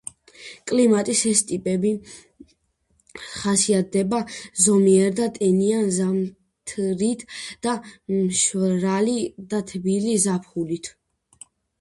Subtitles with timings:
[0.69, 1.89] კლიმატის ეს ტიპები
[3.25, 4.21] ხასიათდება
[4.63, 7.27] ზომიერი და ტენიანი ზამთრით
[7.67, 7.75] და
[8.17, 9.17] მშრალი
[9.53, 10.91] და თბილი ზაფხულით.